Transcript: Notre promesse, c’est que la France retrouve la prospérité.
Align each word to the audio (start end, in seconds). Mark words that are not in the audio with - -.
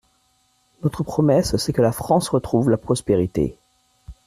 Notre 0.81 1.03
promesse, 1.03 1.57
c’est 1.57 1.73
que 1.73 1.81
la 1.83 1.91
France 1.91 2.29
retrouve 2.29 2.71
la 2.71 2.77
prospérité. 2.77 3.55